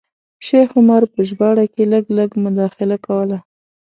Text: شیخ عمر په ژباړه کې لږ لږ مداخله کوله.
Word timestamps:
شیخ 0.45 0.69
عمر 0.79 1.03
په 1.13 1.19
ژباړه 1.27 1.65
کې 1.73 1.83
لږ 1.91 2.05
لږ 2.17 2.29
مداخله 2.45 2.97
کوله. 3.05 3.37